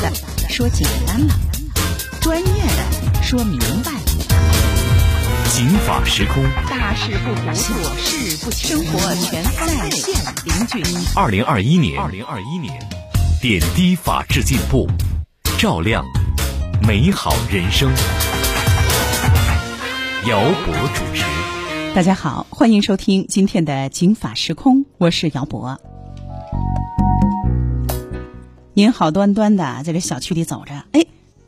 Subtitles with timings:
[0.00, 0.10] 的
[0.48, 1.34] 说简单了，
[2.20, 4.00] 专业的说明白了。
[5.50, 10.96] 警法时空，大事不糊涂，小事不生活全在线零距离。
[11.14, 12.72] 二零二一年，二零二一年，
[13.42, 14.88] 点滴法治进步，
[15.58, 16.02] 照亮
[16.86, 17.92] 美好人生。
[20.26, 21.24] 姚博主持。
[21.94, 25.78] 大家好，欢迎收听今天的警法时空，我是姚博。
[28.80, 31.04] 您好端端的在这小区里走着，哎，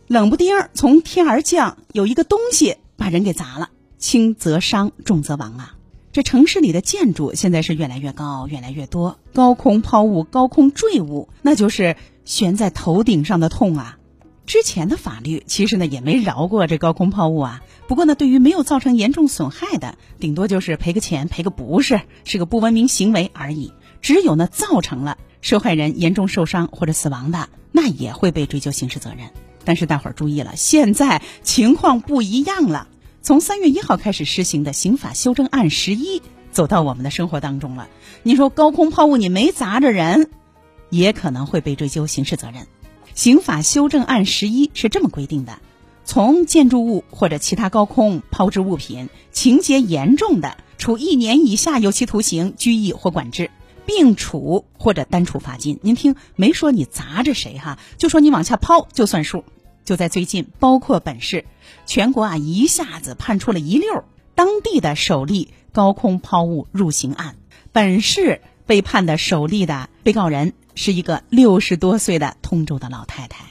[0.07, 5.75] 冷不丁儿从天而降，有一个东西把人给砸了，轻则伤，重则亡啊！
[6.13, 13.97] 这城市里的建筑现在是越来越高，越来越多，高空抛物、高空坠物，那就是悬在头顶上的痛啊！
[14.45, 23.73] 之前的法律其实呢也没饶过这高空抛物啊，不过呢，对于没有造成严重损害的，顶多就是赔个钱，赔个不是，是个不文明行为而已。
[24.03, 29.29] 只有呢造成了受害人严重受伤或者死亡的，那也会被追究刑事责任。
[29.65, 32.89] 但是大伙儿注意了，现在情况不一样了。
[33.21, 37.89] 从三月一号开始施行的刑法修正案十一走到我们的生活当中了。
[38.23, 40.31] 你说高空抛物你没砸着人，
[40.91, 42.67] 也可能会被追究刑事责任。
[43.15, 45.59] 刑法修正案十一是这么规定的：
[46.05, 53.51] 从建筑物或者其他高空抛掷物品，情节严重的，处一年以下有期徒刑、拘役或管制，
[53.87, 55.79] 并处或者单处罚金。
[55.83, 59.45] 您听，没说你砸着谁哈，就说你往下抛就算数。
[59.85, 61.45] 就在最近，包括本市，
[61.87, 67.37] 全国啊一下子判出了一溜当地的首例高空抛物入刑案。
[67.73, 73.47] 本市被判的首例的被告人是一个六十多岁的通州的老太太。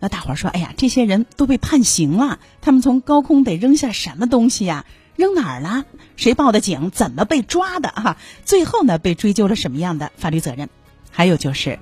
[0.00, 4.86] 那大伙儿说：“哎呀，这些人都被判刑了，他们从高空得扔下什么东西呀？
[5.16, 5.84] 扔哪儿了？
[6.16, 6.90] 谁报的警？
[6.90, 7.88] 怎么被抓的？
[7.88, 10.68] 哈，最后呢被追究了什么样的法律责任？
[11.10, 11.78] 还有就是，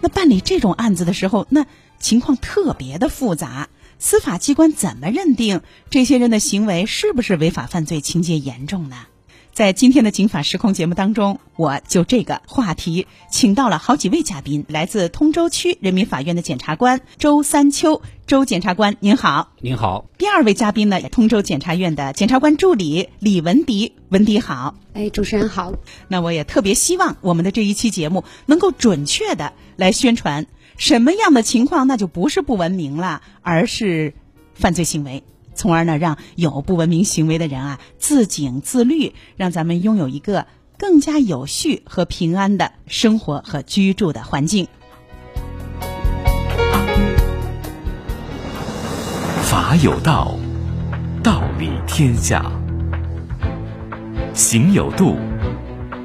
[0.00, 1.66] 那办理这种案子的时候，那
[1.98, 8.96] 情况特别的复杂，司法机关怎么认定这些人的行为是不是违法犯罪、情节严重呢？”
[9.56, 19.54] 在今天的《警法时空》节目当中，我就这个话题请到了好几位嘉宾，来自通州区人民法院的检察官周三秋，周检察官您好。
[19.62, 20.10] 您好。
[20.18, 24.74] 第二位嘉宾呢，通州检察院的检察官助理李文迪，文迪好。
[24.92, 25.72] 哎，主持人好。
[26.08, 30.46] 那我也特别希望我们的这一期节目能够准确的来宣传
[30.76, 34.12] 什么样的情况，那就不是不文明了，而是
[34.52, 35.24] 犯罪行为。
[35.56, 40.46] 从而呢，让有不文明行为的人啊自警自律，让咱们拥有一个
[40.78, 44.68] 更加有序和平安的生活和居住的环境。
[49.42, 50.36] 法有道，
[51.22, 52.42] 道理天下；
[54.34, 55.16] 行有度，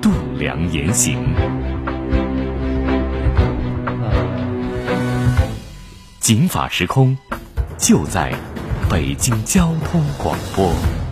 [0.01, 1.17] 度量言行。
[6.19, 7.17] 警法时空，
[7.77, 8.33] 就在。
[8.91, 10.69] 北京交通广播。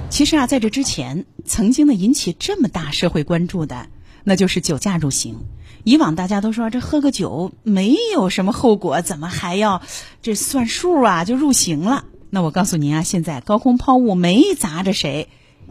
[0.09, 3.87] 其实啊，在这之前，曾经呢引起这么大社会关注的，
[4.25, 5.37] 那就是酒驾入刑。
[5.85, 9.81] 以往大家都说这喝个酒没有什么后果，怎么还要
[10.21, 11.23] 这算数啊？
[11.23, 12.03] 就入刑了。
[12.29, 15.29] 那我告诉您啊，现在高空抛物没砸着谁，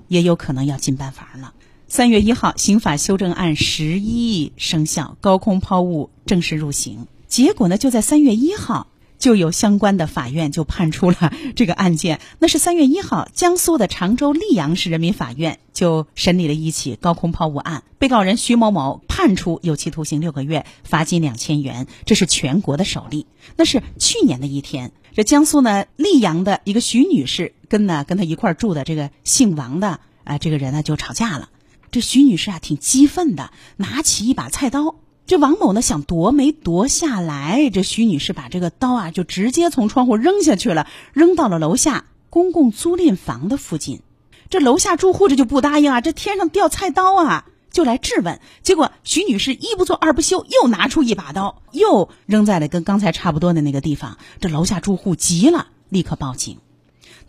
[0.09, 1.53] 也有可能要进办法了。
[1.89, 7.07] 三月一号，刑法修正案十一生效，高空抛物正式入刑。
[7.27, 8.87] 结果呢，就在三月一号。
[9.19, 23.27] 就有相关的法院就判出了这个案件，那是三月一号，江苏的常州溧阳市人民法院就审理了一起高空抛物案，被告人徐某某判处有期徒刑六个月，罚金两千元，这是全国的首例。
[23.57, 31.49] 那是去年的一天，这江苏呢溧阳的一个徐女士跟呢跟她一块住的这个姓王的啊这个人呢就吵架了，
[31.91, 34.95] 这徐女士啊挺激愤的，拿起一把菜刀。
[35.29, 44.01] 这王某呢想夺没夺下来，这徐女士把这个刀啊就直接从窗户扔下去了，扔到了楼下公共租赁房的附近。
[44.49, 48.41] 这楼下住户这就不答应啊，这天上掉菜刀啊，就来质问。
[48.63, 54.17] 结果徐女士一不做二不休，又拿出一把刀，又扔在了跟刚才差不多的那个地方。
[54.41, 56.57] 这楼下住户急了，立刻报警。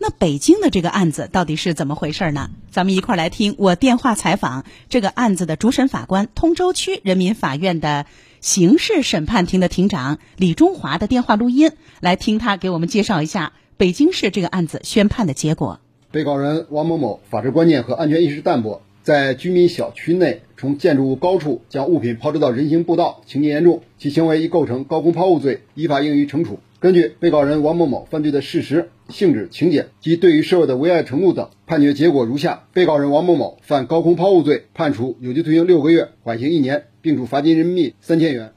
[0.01, 2.49] 那北京的这个案子到底是怎么回事呢？
[2.71, 8.05] 咱们一块儿来听我电话采访这个案子的主审法官，通州区人民法院的
[8.39, 15.81] 刑事审判庭的庭长李中华的电话录音，来听他给我们介绍一下北京市这个案子宣判的结果。
[16.11, 26.59] 被告人王某某法治观念和安全意识淡薄，在居民小区内从建筑物高处将物品抛掷到人行步道，情节严重，其行为已构成高空抛物罪，依法应予惩处。
[26.79, 38.53] 根据被告人王某某犯罪的事实、性质、情节及对于社会的危害程度等，判决结果如下：被告人王某某犯高空抛物罪，判处有期徒刑六个月，缓刑一年，并处罚金人民币三千元。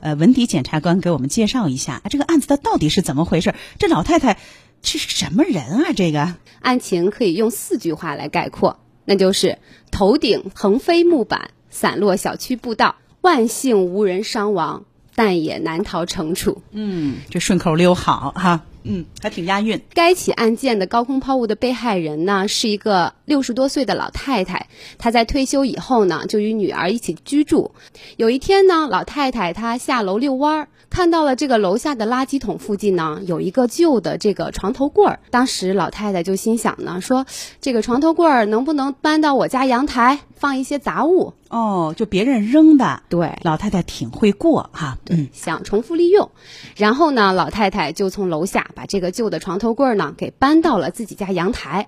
[0.00, 3.54] 呃文迪检察官给我们介绍一下这个案子它到底是怎么回事？
[3.78, 4.36] 这老太太
[4.82, 5.92] 这是什么人啊？
[5.96, 9.56] 这个案情可以用四句话来概括，那就是
[9.90, 14.84] 头顶横飞木板，散落小区步道，万幸无人伤亡，
[15.14, 16.62] 但也难逃惩处。
[16.72, 18.62] 嗯，这顺口溜好哈。
[18.86, 19.80] 嗯，还挺押韵。
[19.94, 24.66] 该起案件的高空抛物的被害人呢，是一个六十多岁的老太太。
[24.98, 27.70] 她在退休以后呢，就与女儿一起居住。
[28.18, 35.18] 有一天呢，老太太她下楼遛弯儿，看到了这个楼下的垃圾桶附近呢，有一个旧的这个床头柜儿。
[35.30, 37.24] 当时老太太就心想呢，说
[37.62, 41.32] 这个床头柜儿能不能搬到我家阳台，放一些杂物？
[41.54, 43.02] 哦，就别人扔的。
[43.08, 44.98] 对，老太太挺会过哈。
[45.08, 46.32] 嗯，想重复利用。
[46.76, 48.70] 然后呢，老太太就从楼下。
[48.74, 51.86] 把这个旧的床头柜呢给搬到了自己家阳台，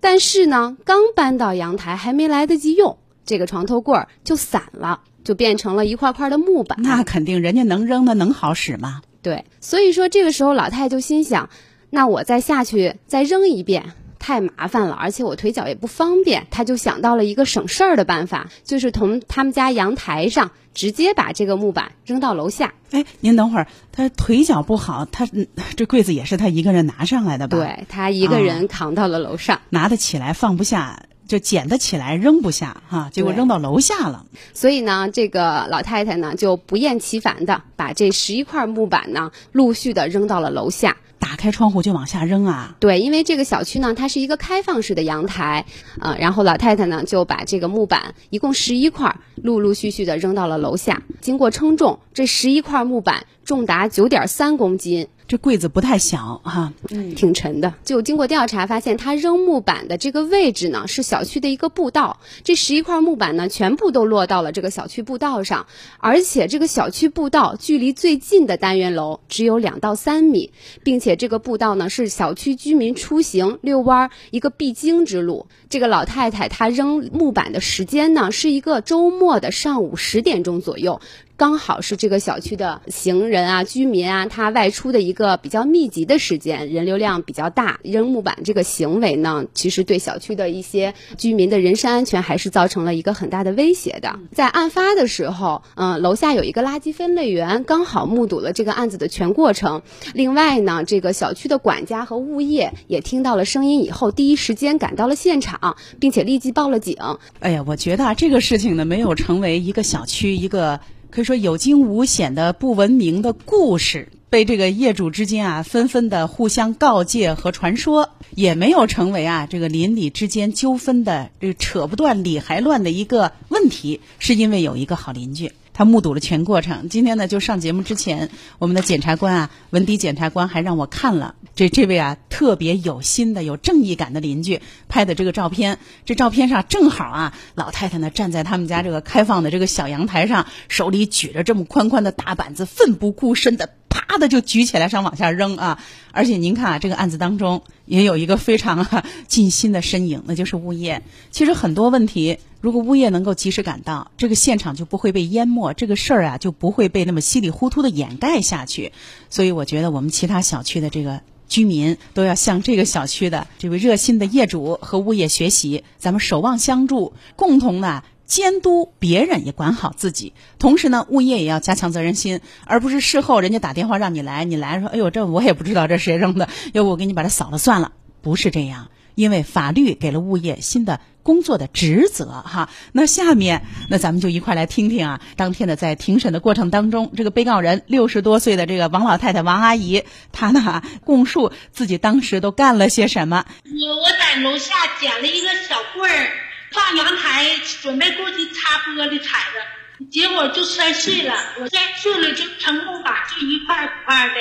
[0.00, 6.82] 但是呢，刚搬到阳台还没来得及用，这个床头柜就散了，就变成了一块块的木板。
[6.82, 9.02] 那肯定，人家能扔的能好使吗？
[9.22, 11.50] 对，所以说这个时候老太太就心想，
[11.90, 13.92] 那我再下去再扔一遍。
[14.18, 22.74] 太麻烦了，而且我腿脚也不方便，他就想到了一个省事儿的办法，就是从他们家阳台上直接把这个木板扔到楼下。
[22.90, 25.28] 哎，您等会儿，他腿脚不好，他
[25.76, 27.56] 这柜子也是他一个人拿上来的吧？
[27.58, 34.24] 对他一个人扛到了楼上，拿得起来放不下，就捡得起来扔不下哈，结果扔到楼下了。
[34.54, 40.96] 所以呢，这个老太太呢就不厌其烦的把这十一块木板呢陆续的扔到了楼下。
[41.18, 42.76] 打开窗户就往下扔啊！
[42.80, 45.66] 对，因为这个小区呢，它是一个开放式的阳台，
[46.00, 51.02] 呃，然后老太太呢就把这个木板一共十一块，陆陆续续的扔到了楼下。
[51.20, 55.08] 经过称重，这十一块木板重达九点三公斤。
[55.28, 57.74] 这柜子不太小哈，嗯，挺沉的。
[57.84, 62.18] 就经过调查发现，他扔木板的这个位置呢，是小区的一个步道。
[62.42, 65.66] 这十一块木板呢，全部都落到了这个小区步道上，
[65.98, 70.50] 而且这个小区步道距离最近的单元楼只有两到三米，
[70.82, 75.46] 并且这个步道呢是小区居民出行遛弯一个必经之路。
[75.70, 81.00] 这个老太太她扔木板的时间呢，是一个周末的上午十点钟左右。
[81.36, 87.78] 刚好是这个小区的行人啊、居民啊，他外出的一个比较密集的时间，人流量比较大。
[87.84, 94.18] 扔木板这个行为呢，其实对小区的一些居民的人身安全还是造成了一个很大的威胁的。
[94.32, 99.82] 在案发的时候，嗯，楼下有一个垃圾分类员，刚好目睹了这个案子的全过程。
[100.14, 106.96] 另外呢，这个小区的管家和物业也听到了声音以后，第一时间赶到了现场，啊并且立即报了警。
[107.40, 110.80] 哎呀，我觉得啊这个事情呢，没有成为一个小区一个。
[111.10, 125.50] 可以说有惊无险的不文明的故事，被这个业主之间啊纷纷的互相告诫和传说，也没有成为啊这个邻里之间纠纷的这个扯不断理还乱的一个问题，是因为有一个好邻居。
[125.78, 126.88] 他目睹了全过程。
[126.88, 135.78] 今天呢，就上节目之前，我们的检察官啊，文迪检察官还让我看了这这位啊特别有心的、有正义感的邻居拍的这个照片。
[136.04, 143.77] 这照片上正好啊，老太太呢站在他们家这个开放的这个小阳台上，手里举着这么宽宽的大板子，奋不顾身的。
[143.88, 145.82] 啪的就举起来，想往下扔啊！
[146.12, 148.86] 而且您看啊，这个案子当中也有一个非常
[149.26, 151.02] 尽心的身影，那就是物业。
[151.30, 158.92] 其实很多问题，如果物业能够及时赶到，这个现场就不会被淹没，这个事儿啊就不会被那么稀里糊涂的掩盖下去。
[159.30, 168.02] 所以我觉得我们其他小区的这个居民都要向这个小区的这位热心的业主和物业学习，咱们守望相助，共同呢。
[168.28, 182.68] 监督别人也管好自己，同时呢，物业也要加强责任心，而不是事后人家打电话让你来，你来说，哎呦，这我也不知道这谁扔的，要不我给你把它扫了算了，不是这样，因为法律给了物业新的工作的职责哈。
[182.92, 193.46] 那下面，那咱们就一块来听听啊，当天的在庭审的过程当中，这个被告人六十多岁的这个王老太太王阿姨，她呢供述自己当时都干了些什么。
[193.64, 196.28] 我我在楼下捡了一个小棍儿。
[196.72, 197.44] 放阳台，
[197.82, 201.34] 准备过去擦玻璃踩着，结果就摔碎了。
[201.60, 204.34] 我摔碎了就成功把，就一块一块的，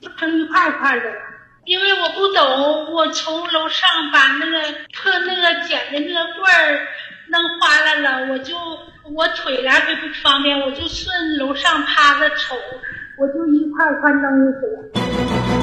[0.00, 1.16] 就成一块一块的了。
[1.64, 4.62] 因为我不懂，我从楼上把那个
[4.92, 6.88] 破那个捡的那个棍儿
[7.28, 8.56] 弄花了了，我就
[9.14, 12.56] 我腿来回不方便，我就顺楼上趴着瞅，
[13.18, 15.61] 我就一块块扔下去。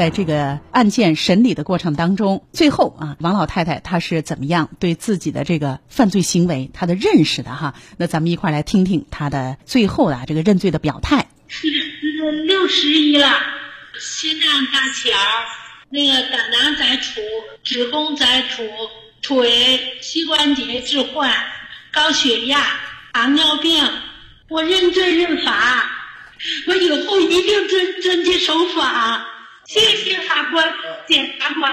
[0.00, 7.74] 在这个案件审理的过程当中，最后啊，王老太太她是怎么样对自己的这个犯罪行为她的认识的哈？
[7.98, 11.26] 那咱们一块来听听她的最后的这个认罪的表态。
[11.48, 11.68] 是
[12.46, 13.28] 六十一了，
[14.00, 15.10] 心脏搭桥，
[15.90, 17.20] 那个胆囊摘除，
[17.62, 18.62] 子宫摘除，
[19.20, 21.30] 腿膝关节置换，
[21.92, 22.64] 高血压，
[23.12, 23.86] 糖尿病，
[24.48, 25.84] 我认罪认罚。
[26.66, 29.26] 我以后一定遵遵纪守法。
[29.72, 30.66] 谢谢法官、
[31.06, 31.72] 检察官。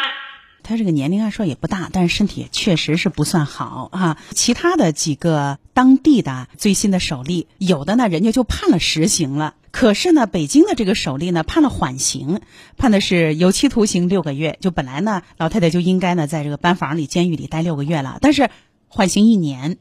[0.62, 4.18] 他这个年龄按说也不大，但是身体确实是不算好啊。
[4.36, 12.42] 其他的几个当地的最新的首例，有的呢人家就判了实刑了，可是呢北京的这个首例呢判了缓刑，
[12.78, 14.60] 判的是有期徒刑六个月。
[14.62, 18.52] 就本来呢老太太就应该呢在这个班房里、监狱里待六个月了，但是
[18.88, 19.80] 缓刑一年。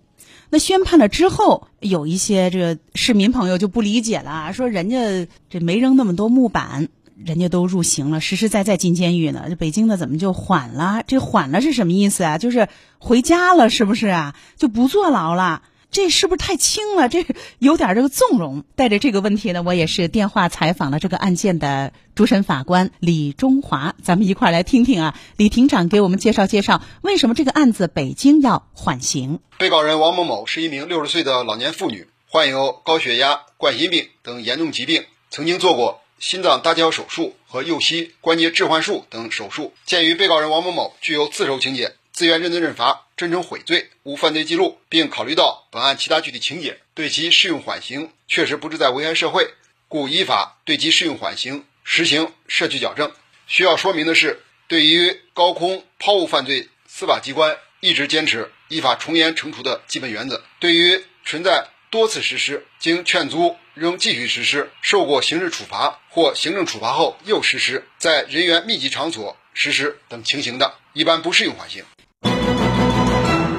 [0.48, 6.88] 那宣判了之后，有一些这个市民朋友就不理解了，说人家这没扔那么多木板。
[7.24, 9.46] 人家都入刑了，实实在在进监狱呢。
[9.48, 11.02] 这北京的怎么就缓了？
[11.06, 12.38] 这缓了是什么意思啊？
[12.38, 12.68] 就是
[12.98, 14.34] 回家了，是不是啊？
[14.56, 15.62] 就不坐牢了？
[15.90, 17.08] 这是不是太轻了？
[17.08, 17.24] 这
[17.58, 18.64] 有点这个纵容。
[18.74, 25.14] 带着这个问题呢，我也是电话采访了这个案件的主审法官李中华，咱们一块儿来听听啊。
[25.38, 29.40] 李庭长给我们介绍介绍，为什么这个案子北京要缓刑？
[29.56, 36.02] 被告人王某某是一名六十岁的老年妇女，患有高血压、冠心病等严重疾病，曾经做过。
[36.18, 39.74] 心脏搭桥手术和右膝关节置换术等手术。
[39.84, 49.50] 鉴于被告人王某某具有自首情节，自愿认罪认罚，真诚悔罪，无犯罪记录，并考虑到本案其他具体情节，对其适用缓刑确实不是在危害社会，
[49.88, 53.12] 故依法对其适用缓刑，实行社区矫正。
[53.46, 60.42] 需要说明的是，对于高空抛物犯罪，司法机关一直坚持依法从严惩处的基本原则。
[60.60, 63.56] 对于存在多次实施，经劝阻。
[63.76, 71.84] 仍继续实施，受过刑事处罚或行政处罚后又实施，在人员密集场所实施等情形的，一般不适用缓刑。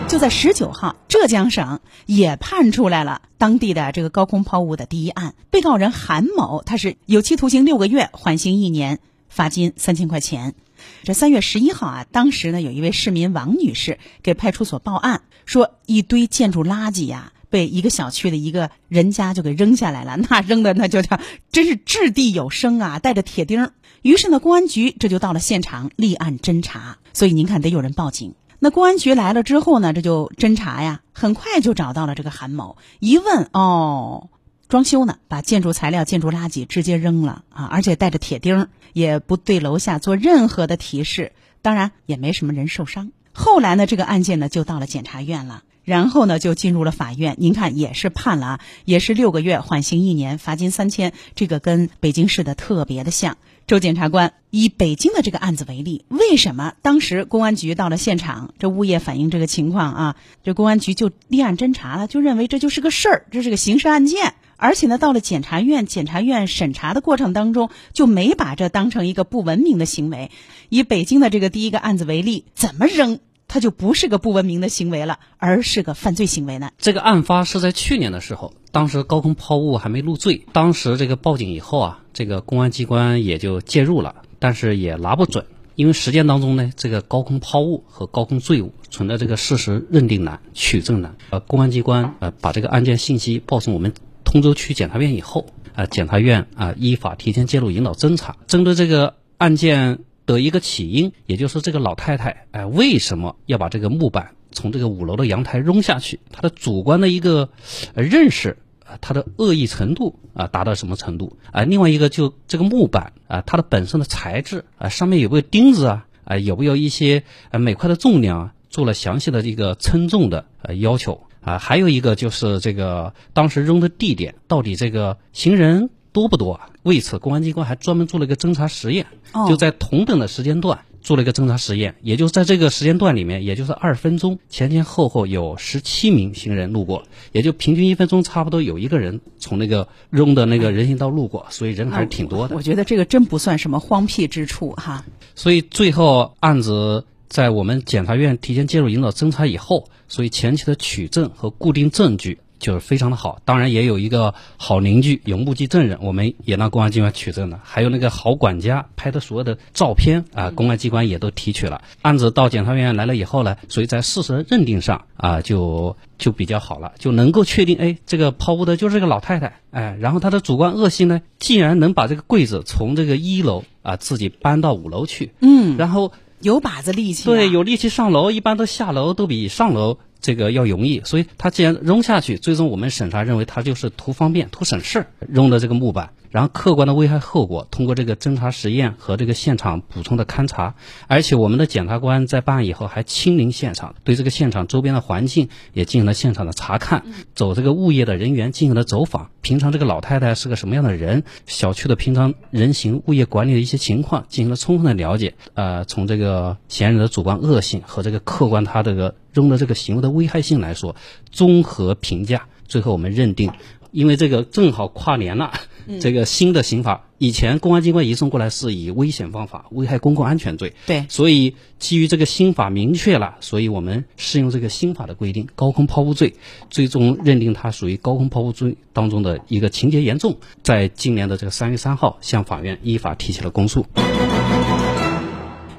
[0.10, 10.56] 就在十九号，浙江省也判出来了当地的这个高空抛物的第一案，被告人韩某，他是有期徒刑六个月，缓刑一年，罚金三千块钱。
[11.04, 17.34] 这三月十一号啊，当时呢，有一位市民王女士给派出所报案，说一堆建筑垃圾呀。
[17.50, 21.20] 被一个小区的一个人家就给扔下来了， 那扔的那就叫
[21.52, 23.72] 真是掷地有声啊，带着铁钉。
[24.02, 26.98] 于是呢，公安局这就到了现场立案侦查。
[27.14, 28.36] 所以您看，得有人报警。
[28.60, 32.78] 那公安局来了之后呢，这就侦查呀，很快就找到了这个韩某。
[33.00, 34.30] 一问哦，
[34.68, 41.34] 装修呢，把建筑材料、建筑垃圾直接扔了啊，而且带着铁钉，也不对楼下做任何的提示。
[41.62, 43.12] 当然也没什么人受伤。
[43.34, 45.64] 后来呢，这个案件呢就到了检察院了。
[45.88, 47.38] 然后呢，就进入了法院。
[47.40, 51.14] 您看，也是判了啊，也是六个月，缓刑一年，罚金三千。
[51.34, 53.38] 这个跟北京市的特别的像。
[53.68, 64.34] 周检察官以北京的这个案子为例，为什么当时公安局到了现场，这物业反映这个情况啊，这公安局就立案侦查了，就认为这就是个事儿，这是个刑事案件。
[64.58, 70.32] 而且呢，到了检察院，检察院审查的过程当中，就没把这当成一个不文明的行为。
[70.68, 73.20] 以北京的这个第一个案子为例，怎么扔？
[73.48, 76.72] 它就不是个不文明的行为了，而是个犯罪行为呢。
[76.78, 80.46] 这个案发是在去年的时候，当时高空抛物还没入罪。
[80.52, 91.16] 当时这个报警以后啊，这个公安机关也就介入了，但是也拿不准，因为实践当中呢，这个高空抛物和高空坠物存在这个事实认定难、取证难。
[91.30, 93.94] 呃，公安机关呃把这个案件信息报送我们
[94.26, 100.00] 通州区检察院以后，啊，检察院啊依法提前介入引导侦查，针对这个案件。
[100.28, 106.20] 的一个起因，也就是这个老太太，哎，为什么要把这个木板从这个五楼的阳台扔下去？
[106.32, 107.50] 她的主观的一个
[107.96, 111.64] 认识啊，她的恶意程度啊，达到什么程度啊？
[111.64, 116.06] 另外一个就这个木板啊，它的本身的材质啊，上面有没有钉子啊？
[116.26, 121.58] 啊，有没有一些啊每块的重量啊，做了详细的这个称重的呃要求啊？
[121.58, 125.90] 还有一个就是这个当时扔的地点，到底这个行人。
[126.12, 126.70] 多不多啊？
[126.84, 129.08] 为此，公安机关还专门做了一个侦查实验，
[129.48, 142.56] 就在同等的时间段做了一个侦查实验，也就是在这个时间段里面，也就是二十分钟前前后后有十七名行人路过，也就平均一分钟差不多有一个人从那个扔的那个人行道路过，所以人还是挺多的。
[142.56, 145.06] 我觉得这个真不算什么荒僻之处哈。
[145.36, 152.40] 所以最后案子在我们检察院提前介入引导侦查以后，所以前期的取证和固定证据。
[152.60, 157.60] 就是非常的好，当然也有一个好邻居，有目击证人，我们也让公安机关取证了。
[157.64, 161.82] 还有那个好管家拍的所有的照片啊，公安机关也都提取了。
[162.02, 176.12] 案子到检察院来了以后呢，所以在事实认定上啊，就就比较好了，就能够确定，哎，这个抛物的就是这个老太太，哎，然后她的主观恶性呢，既然能把这个柜子从这个一楼啊自己搬到五楼去，嗯，然后
[176.42, 180.00] 有把子力气，对，有力气上楼，一般都下楼都比上楼。
[180.22, 186.10] 这个要容易，所以他既然扔下去，最终我们审查认为他就是图方便、图省事扔的这个木板。
[186.30, 190.76] 然后客观的危害后果，通过这个侦查实验和这个现场补充的勘查，
[191.08, 197.04] 而且我们的检察官在办案以后还亲临现场，对这个现场周边的环境也进行了现场的查看，
[197.34, 210.96] 走这个物业的人员进行了走访，平常这个老太太是个什么样的人，小区的平常人行物业管理的一些情况进行了充分的了解，呃，从这个嫌疑人的主观恶性和这个客观他这个扔的这个行为的危害性来说，
[211.32, 213.52] 综合评价，最后我们认定。
[213.98, 215.52] 因为这个正好跨年了，
[216.00, 226.36] 这个新的刑法，以前公安机关移送过来是以危险方法、危害公共安全罪，对，所以基于这个新法明确了，所以我们适用这个新法的规定，高空抛物罪，
[226.70, 233.88] 最终认定它属于高空抛物罪当中的一个情节严重，在今年的这个三月三号向法院依法提起了公诉。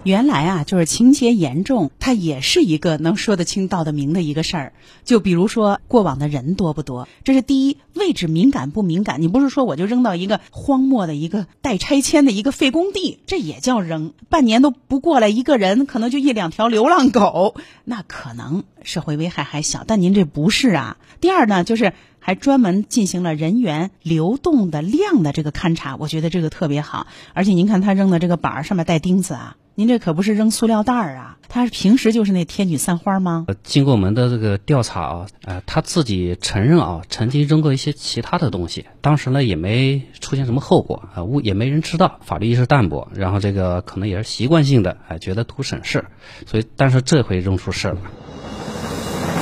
[0.04, 4.72] 原来啊，就是情节严重，它也是一个能说得清道得明的一个事儿。
[5.04, 9.20] 就比如说过往的人多不多，这是第一；位置敏感不敏感？
[9.20, 14.14] 你不是说我就扔到一个荒漠的一个待拆迁的一个废工地，这也叫扔？
[14.30, 19.84] 半年都不过来一个人，可能就一两条流浪狗，那可能社会危害还小。
[19.86, 20.96] 但您这不是啊。
[21.20, 27.08] 第二呢，就是还专门进行了人员流动的量的这个勘察，我觉得这个特别好。
[27.34, 29.56] 而且您看他扔的这个板儿上面带钉子啊。
[29.78, 33.46] 您这可不是扔塑料袋儿啊，他平时就是那天女散花吗？
[33.62, 46.04] 经过我们的这个调查啊，呃，他自己承认啊，曾经扔过一些其他的东西，当时呢也没出现什么后果啊，误也没人知道，法律意识淡薄，然后这个可能也是习惯性的，哎，觉得图省事，
[46.44, 47.98] 所以但是这回扔出事了。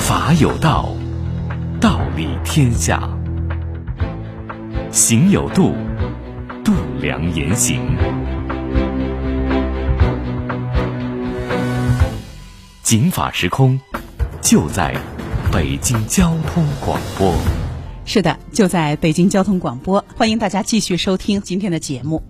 [0.01, 0.95] 法有道，
[1.81, 3.09] 道理天下；
[4.91, 5.73] 行有度，
[6.63, 7.81] 度量言行。
[12.87, 13.81] 警法时空，
[14.41, 14.97] 就在
[15.51, 17.35] 北京交通广播。
[18.05, 22.23] 是的，就在北京交通广播，欢迎大家继续收听今天的节目。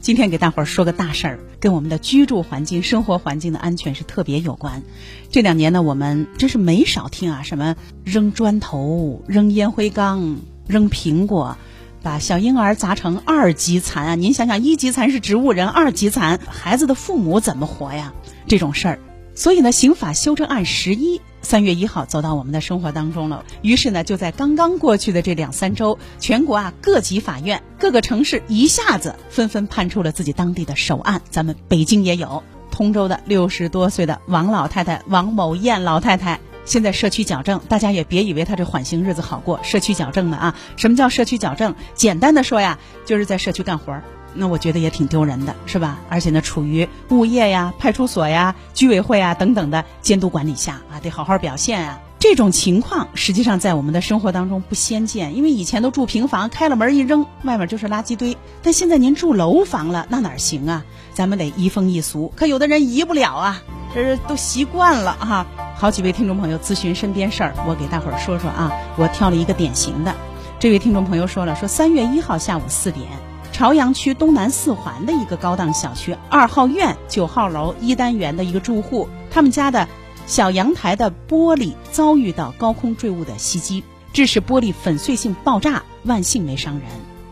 [0.00, 4.82] 今天给大伙儿说个大事儿，跟我们的居住环境、生活环境的安全是特别有关。
[5.30, 11.56] 这两年呢，我们真是没少听啊，什么扔砖头、扔烟灰缸、扔苹果，
[12.02, 14.14] 把小婴儿砸成二级残啊！
[14.14, 18.12] 您想想，一级残是植物人，二级残孩子的父母怎么活呀？
[18.46, 18.98] 这种事儿。
[19.34, 23.44] 所以呢，刑法修正案十一三月一号走到我们的生活当中了。
[23.62, 31.22] 于是呢，就在刚刚过去的这两三周，全国啊各级法院、各个城市一下子纷纷判出了自己当地的首案。
[31.30, 40.54] 咱们北京也有，通州的六十多岁的王老太太王某艳老太太，现在社区矫正，大家也别以为她这缓刑日子好过，社区矫正的啊。
[40.76, 41.74] 什么叫社区矫正？
[41.94, 44.04] 简单的说呀，就是在社区干活儿。
[44.34, 45.98] 那我觉得也挺丢人的，是吧？
[46.08, 52.00] 而且呢，处于物业呀、派出所呀、居委会啊等等的监督管理下啊，得好好表现啊。
[52.18, 58.36] 这种情况实际上在我们的生活当中不鲜见，因为以前都住平房，开了门一扔，外面就是垃圾堆。
[58.62, 60.84] 但现在您住楼房了，那哪行啊？
[61.14, 65.46] 咱们得移风易俗，可有的人移不了啊，这是都习惯了哈。
[65.74, 68.72] 好几位听众朋友咨询身边事儿，我给大伙儿说说啊。
[68.96, 70.14] 我挑了一个典型的，
[70.60, 73.08] 这位听众朋友说了，说三月一号下午四点。
[73.52, 79.88] 朝阳区东南四环的一个高档小区二号院九号楼一单元的一个住户，他们家的
[80.26, 83.84] 小阳台的玻璃遭遇到高空坠物的袭击，
[84.14, 86.84] 致使玻璃粉碎性爆炸，万幸没伤人。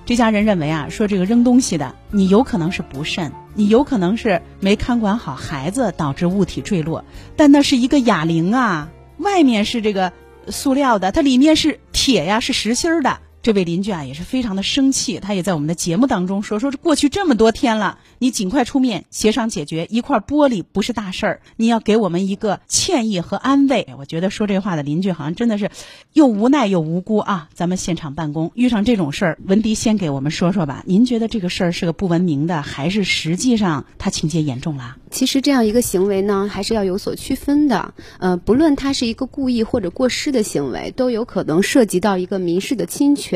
[0.05, 7.05] 这家人认为啊，说这个扔东西的，你有可能是不慎，你有可能是没看管好孩子，导致物体坠落，
[7.37, 10.13] 但那是一个哑铃啊，外面是这个
[10.49, 13.21] 塑料的，它里面是铁呀，是实心的。
[13.43, 19.87] 这位邻居啊也是非常的生气，他也在我们的节目当中说：“说过去这么多天了，你尽快出面协商解决。
[19.89, 25.71] 一块玻璃不是大事儿，你要给我们一个歉意和安慰。”我觉得说这话的邻居好像真的是
[26.13, 27.49] 又无奈又无辜啊！
[27.55, 30.85] 咱们现场办公遇上这种事儿，文迪先给我们说说吧。
[30.87, 34.99] 您觉得这个事儿是个不文明的，还是实际上他情节严重了？
[35.11, 37.95] 其实这样一个行为呢，还是要有所区分的。
[38.19, 43.30] 呃，不论他是一个故意或者过失的行为，都有可能涉及到一个民事的侵权。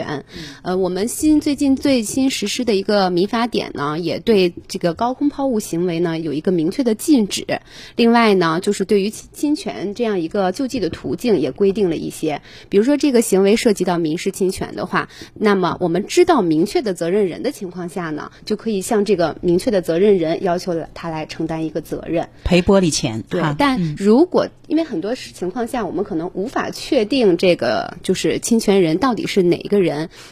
[0.63, 7.61] 呃，我们新最近最新实施的一个民法典呢，也对这个高空抛物行为呢有一个明确的禁止。
[7.97, 12.43] 另外呢，就是对于侵权这样一个救济的途径也规定了一些。
[12.69, 21.55] 比如说这个行为涉及到民事侵权的话，那么我们知道明确的责任人的情况下呢，就可以向这个明确的责任人要求他来承担。
[21.65, 22.29] 一个责任。
[22.43, 29.84] 赔玻璃钱，对哈，但如果因为很多情况下，我们可能无法确定这个就是侵权人到底是哪一个人。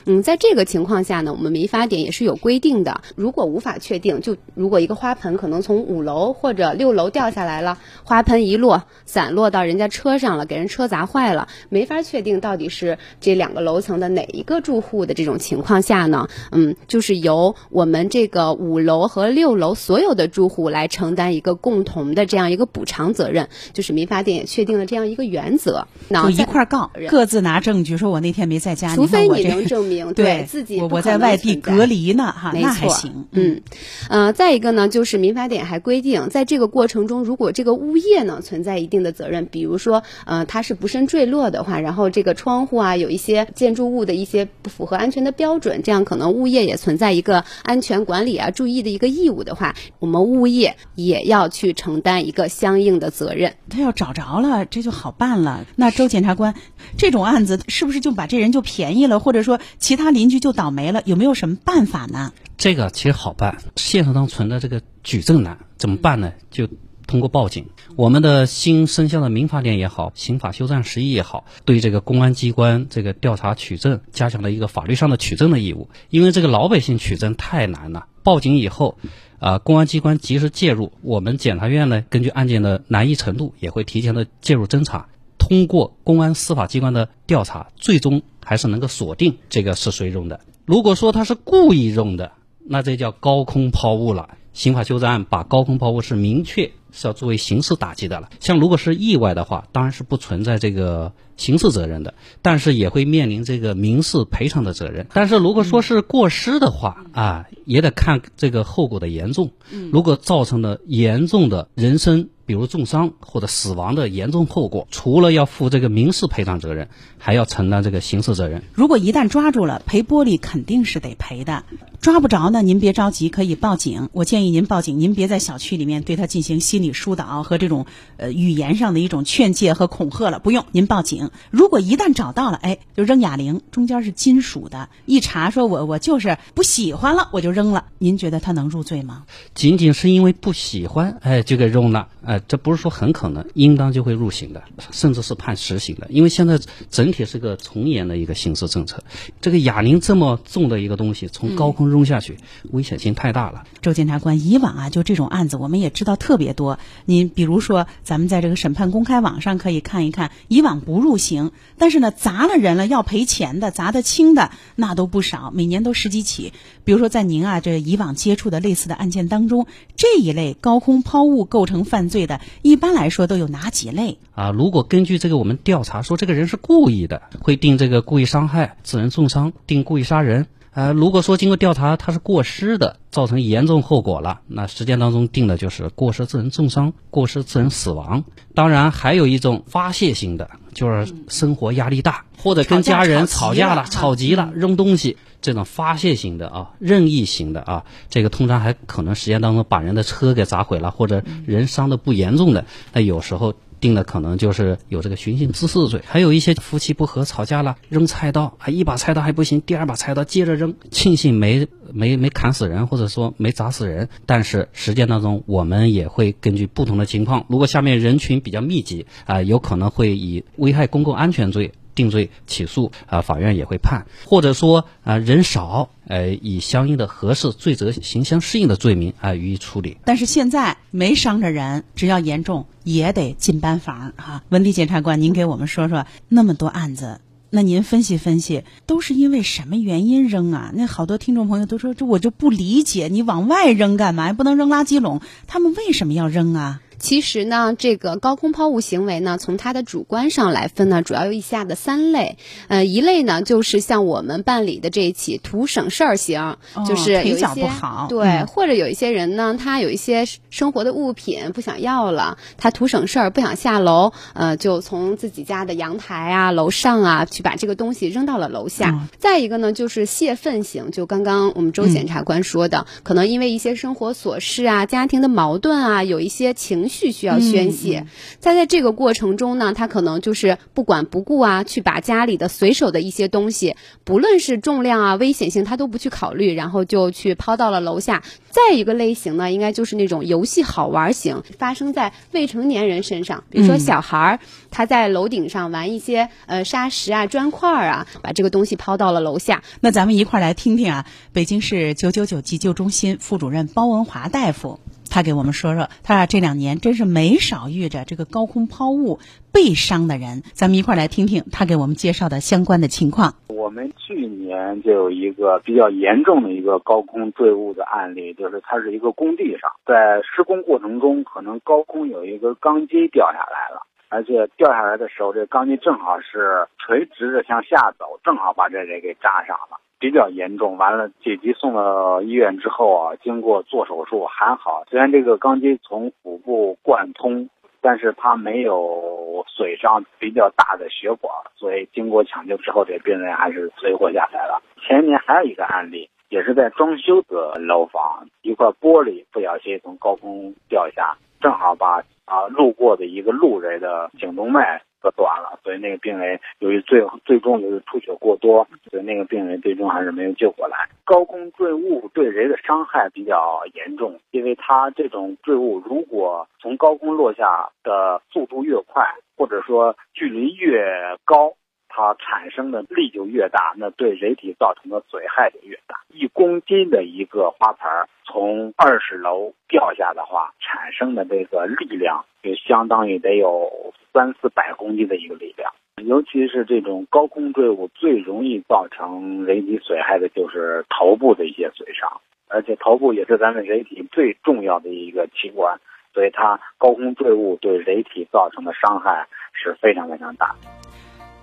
[0.07, 3.01] 嗯，在这个情况下呢，我们民法典也是有规定的。
[3.17, 23.49] 如果无法确定，就如果一个花盆可能从五楼或者六楼掉下来了，花盆一落，散落到人家车上了，给人车砸坏了，没法确定到底是这两个楼层的哪一个住户的这种情况下呢，嗯，就是由我们这个五楼和六楼所有的住户来承担一个共同的这样一个补偿责任。
[23.73, 33.63] 就是民法典也确定了这样一个原则，那就一块儿告，各自拿证据说我那天没在家，除非你看我这能证明对自己我在外地隔离呢，哈，没那还错行，嗯，
[34.09, 53.55] 呃，再一个呢，就是民法典还规定，在这个过程中，如果这个物业呢存在一定的责任，比如说，呃，它是不慎坠落的话，然后这个窗户啊有一些建筑物的一些不符合安全的标准，这样可能物业也存在一个安全管理啊注意的一个义务的话，我们物业也要去承担一个相应的责任。
[53.71, 55.65] 他要找着了，这就好办了。
[55.77, 56.55] 那周检察官，
[56.97, 61.01] 这种案子是不是就把这人就便宜了，或或者说其他邻居就倒霉了？
[61.07, 62.35] 有没有什么办法呢？
[62.59, 66.35] 这个其实好办，现实当中存在这个举证难，怎么办呢？
[66.51, 66.69] 就
[67.07, 67.71] 通过报警。
[67.97, 75.89] 我们的新生效的民法典也好，刑法修正案十一也好，对这个公安机关这个调查取证加强了一个法律上的取证的义务。
[76.11, 78.99] 因为这个老百姓取证太难了，报警以后，
[79.39, 85.09] 啊、公安机关及时介入，我们检察院呢，根据案件的难易程度，也会提前的介入侦查。
[85.43, 90.39] 通过公安司法机关的调查，最终还是能够锁定这个是谁用的。
[90.65, 92.31] 如果说他是故意用的，
[92.65, 94.37] 那这叫高空抛物了。
[94.53, 98.29] 刑法修正案把高空抛物是明确是要作为刑事打击的了。
[98.39, 105.07] 像如果是意外的话，当然是不存在这个刑事责任的，但是也会面临这个民事赔偿的责任。
[105.13, 109.51] 但是如果说是过失的话啊，也得看这个后果的严重。
[109.91, 118.63] 如果造成了严重的人身，比如重伤或者死亡的严重后果，除了要负这个民事赔偿责任，还要承担这个刑事责任。
[118.75, 121.65] 如果一旦抓住了，赔玻璃肯定是得赔的。
[122.01, 124.09] 抓不着呢，您别着急，可以报警。
[124.13, 131.31] 我建议您报警，您别在小区里面对他进行心理疏导和这种呃语言上的一种劝诫和恐吓了，不用，您报警。
[131.51, 137.85] 如果一旦找到了，哎，就扔哑铃，中间是金属的，一查说我我就是不喜欢了，我就扔了。
[137.99, 139.23] 您觉得他能入罪吗？
[139.55, 146.07] 仅仅是因为不喜欢，哎，就给扔了，哎，这不是说很可能，应当就会入刑的，甚至是判实刑的。
[146.11, 146.59] 因为现在
[146.91, 149.03] 整体是个从严的一个刑事政策，
[149.41, 152.39] 这个哑铃这么重的一个东西从高空扔下去，
[152.71, 153.65] 危险性太大了。
[153.81, 156.79] 周检察官，以往啊，就这种案子，我们也知道特别多。
[157.05, 166.53] 您比如说，咱们在这个审判公开网上可以看一看，以往不入刑，但是呢，砸了人了要赔钱的，砸得轻的那都不少，每年都十几起。
[166.85, 169.67] 比如说，在您啊这以往接触的类似的案件当中，
[169.97, 174.19] 这一类高空抛物构成犯罪的，一般来说都有哪几类？
[174.35, 180.47] 啊，如果根据这个我们调查说这个人是故意的，会定这个故意伤害、致人重伤，定故意杀人。
[180.75, 188.25] 呃，如果说经过调查他是过失的，造成严重后果了，那实践当中定的就是过失致人重伤、过失致人死亡。
[188.55, 203.55] 当然，还有一种发泄型的，就是生活压力大，或者跟家人吵架了、吵吵急了、扔东西，这种发泄型的啊，任意型的啊，这个通常还可能实践当中把人的车给砸毁了，或者人伤的不严重的，那有时候。
[203.83, 221.73] 定的可能就是有这个寻衅滋事罪，还有一些夫妻不和吵架了，扔菜刀，啊一把菜刀还不行，第二把菜刀接着扔，庆幸没没没砍死人，或者说没砸死人，但是实践当中我们也会根据不同的情况，如果下面人群比较密集啊、有可能会以危害公共安全罪。
[221.95, 229.99] 定罪起诉啊、法院也会判，或者说啊、人少，呃，以相应的合适罪责刑相适应的罪名啊、予以处理。
[230.05, 240.71] 但是现在没伤着人，只要严重也得进班房哈、文迪检察官，您给我们说说那么多案子，那您分析分析，都是因为什么原因扔啊？
[240.75, 244.33] 那好多听众朋友都说，这我就不理解，你往外扔干嘛？
[244.33, 245.21] 不能扔垃圾笼？
[245.47, 246.81] 他们为什么要扔啊？
[247.03, 252.39] 其实呢，这个高空抛物行为呢，从它的主观上来分呢，主要有以下的三类。
[252.69, 256.41] 呃，一类呢，就是像我们办理的这一起图省事儿型，
[256.75, 268.91] 哦就是有腿脚一些不好对，嗯或者有一些人呢，他有一些生活的物品不想要了，他图省事儿不想下楼，呃，就从自己家的阳台啊、楼上啊去把这个东西扔到了楼下。
[268.93, 278.07] 嗯再一个呢，就是泄愤型，就刚刚我们周检察官说的，可能因为一些生活琐事啊、家庭的矛盾啊，有一些情绪需要宣泄。
[278.39, 288.23] 在在这个过程中呢，他可能就是不管不顾啊，去把家里的随手的一些东西，不论是重量啊、危险性，他都不去考虑，然后就去抛到了楼下。
[288.51, 299.63] 再一个类型呢，应该就是那种游戏好玩型，发生在未成年人身上，比如说小孩儿，他在楼顶上玩一些呃沙石啊、砖块儿啊，把这个东西抛到了楼下。
[299.81, 304.79] 那咱们一块儿来听听啊，北京市九九九急救中心副主任包文华大夫，
[305.13, 309.19] 他给我们说说，他这两年真是没少遇着这个高空抛物
[309.53, 313.35] 被伤的人，咱们一块儿来听听他给我们介绍的相关的情况。
[313.49, 330.77] 我们去年就有一个比较严重的一个高空坠物的案例，就是它是一个工地上，在施工过程中，可能高空有一根钢筋掉下来了，而且掉下来的时候，这钢筋正好是垂直着向下走，正好把这人给扎上了，比较严重。
[330.77, 337.49] 完了，紧急送到医院之后啊，经过做手术还好，虽然这个钢筋从腹部贯通。
[337.85, 344.63] 但是他没有损伤比较大的血管，所以经过抢救之后，这病人还是存活下来了。
[344.81, 360.89] 前年还有一个案例，也是在装修的楼房，一块玻璃不小心从高空掉下，正好把啊路过的一个路人的颈动脉割断了，所以那个病人由于最最终就是出血过多，所以那个病人最终还是没有救过来。
[361.05, 369.05] 高空坠物对人的伤害比较严重，因为它这种坠物如果从高空落下的速度越快，
[369.37, 371.55] 或者说距离越高，
[371.95, 376.01] 它产生的力就越大，那对人体造成的损害就越大。
[376.09, 377.87] 一公斤的一个花盆
[378.25, 385.71] 从二十楼掉下的话，产生的这个力量就相当于得有三四百公斤的一个力量。
[386.03, 395.79] 尤其是这种高空坠物，最容易造成人体损害的就是头部的一些损伤，而且头部也是咱们人体最重要的一个器官，
[396.15, 400.55] 所以它高空坠物对人体造成的伤害是非常非常大。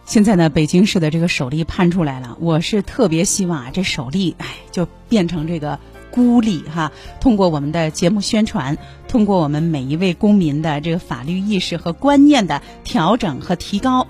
[0.09, 5.77] 现在呢，北京市的这个首例判出来了，我是特别希望啊，这首例哎就变成这个
[6.09, 6.91] 孤立哈。
[7.21, 14.07] 通过我们的节目宣传，通过我们每一位公民的这个法律意识和观念的调整和提高。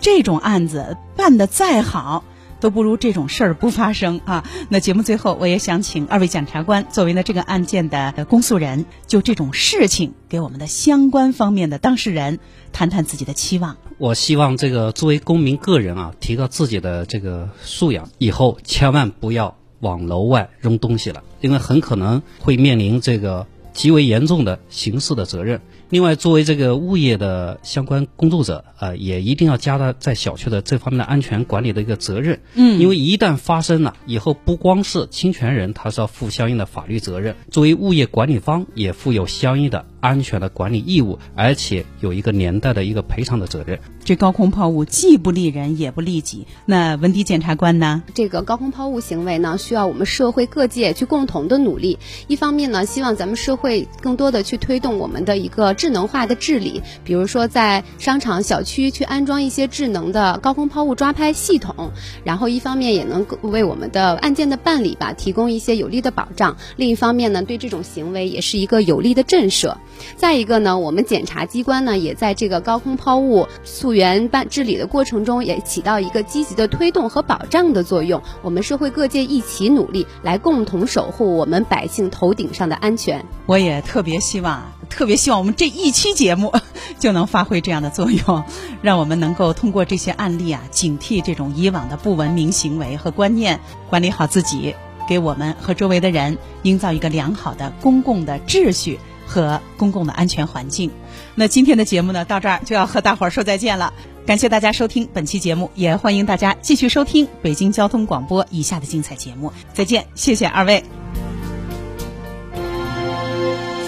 [0.00, 2.24] 这种案子办的再好，
[2.64, 4.42] 都不如这种事儿不发生啊！
[4.70, 12.38] 那节目最后，我也想请二位检察官作为呢这个案件的公诉人，就这种事情给我们的相关方面的当事人
[12.72, 13.76] 谈谈自己的期望。
[13.98, 25.60] 我希望这个作为公民个人啊，提高自己的这个素养，以后千万不要往楼外扔东西了，因为很可能会面临这个极为严重的刑事的责任。
[25.90, 32.40] 另外，作为这个物业的相关工作者啊，也一定要加大在小区的这方面的安全管理的一个责任。
[32.54, 43.80] 嗯，因为一旦发生了以后，不光是侵权人他是要负相应的法律责任，作为物业管理方也负有相应的安全的管理义务，而且有一个连带的一个赔偿的责任。
[44.04, 46.46] 这高空抛物既不利人也不利己。
[46.66, 48.02] 那文迪检察官呢？
[48.12, 51.98] 这个高空抛物行为呢，需要我们社会各界去共同的努力。
[52.26, 55.72] 一方面呢，希望咱们社会更多的去推动我们的一个。
[55.72, 61.90] 智能化的治理，比如说在商场、小区去安装一些智能的高空抛物抓拍系统，
[62.24, 69.74] 然后一方面也能为我们的案件的办理吧提供一些有力的保障；另一方面呢，对这种行为也是一个有力的震慑。
[70.16, 78.22] 再一个呢，我们检察机关呢也在这个高空抛物溯源办治理的过程中，也起到一个积极的推动和保障的作用。
[78.42, 83.24] 我们社会各界一起努力，来共同守护我们百姓头顶上的安全。
[83.46, 84.62] 我也特别希望。
[84.90, 86.52] 特别希望我们这一期节目
[87.00, 88.44] 就能发挥这样的作用，
[88.80, 94.76] 让我们能够通过这些案例啊，警惕这种以往的不文明行为和观念，管理好自己，
[95.08, 100.90] 给我们和周围的人营造一个良好的公共的秩序和公共的安全环境。
[101.34, 103.92] 那今天的节目呢，到这儿就要和大伙儿说再见了。
[104.26, 109.52] 感谢大家收听本期节目，也欢迎大家继续收听北京交通广播以下的精彩节目。
[109.74, 110.82] 再见，谢谢二位。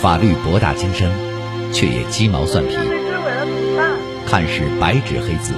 [0.02, 1.10] 法律博大精深，
[1.72, 2.76] 却也鸡毛蒜皮。
[4.26, 5.54] 看似白纸黑字，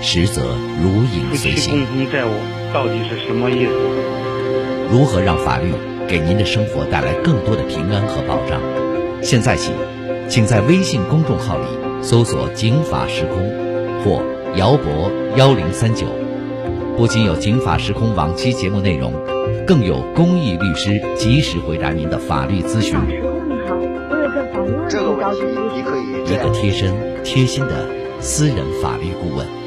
[0.00, 0.42] 实则
[0.82, 1.84] 如影随形。
[1.84, 2.30] 共同债务
[2.72, 3.72] 到底是什么意思？
[4.90, 5.74] 如何让法律
[6.08, 8.83] 给您的生活带来更多的平安和保障？
[9.22, 9.72] 现在起，
[10.28, 11.64] 请在微信公众号里
[12.02, 13.50] 搜索“警法时空”
[14.04, 14.22] 或
[14.56, 16.06] “姚博幺零三九”，
[16.96, 19.12] 不仅有“警法时空”往期节目内容，
[19.66, 22.96] 更有公益律师及时回答您的法律咨询。
[24.88, 25.42] 这个问题，
[25.74, 27.88] 你可以一个贴身、贴心的
[28.20, 29.63] 私人法律顾问。